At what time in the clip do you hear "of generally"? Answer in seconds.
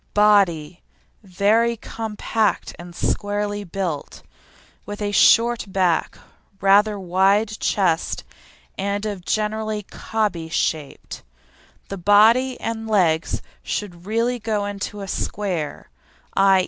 9.05-9.83